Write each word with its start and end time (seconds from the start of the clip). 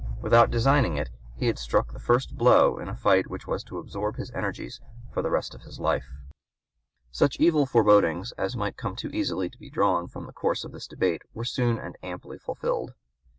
Without 0.19 0.49
designing 0.49 0.97
it 0.97 1.11
he 1.35 1.45
had 1.45 1.59
struck 1.59 1.93
the 1.93 1.99
first 1.99 2.35
blow 2.35 2.79
in 2.79 2.87
a 2.89 2.95
fight 2.95 3.27
which 3.29 3.45
was 3.45 3.63
to 3.65 3.77
absorb 3.77 4.15
his 4.15 4.31
energies 4.31 4.81
for 5.13 5.21
the 5.21 5.29
rest 5.29 5.53
of 5.53 5.61
his 5.61 5.79
life. 5.79 6.09
Such 7.11 7.37
evil 7.39 7.67
forebodings 7.67 8.31
as 8.31 8.57
might 8.57 8.77
too 8.97 9.09
easily 9.09 9.51
be 9.59 9.69
drawn 9.69 10.07
from 10.07 10.25
the 10.25 10.33
course 10.33 10.63
of 10.63 10.71
this 10.71 10.87
debate 10.87 11.21
were 11.35 11.45
soon 11.45 11.77
and 11.77 11.97
amply 12.01 12.39
fulfilled. 12.39 12.95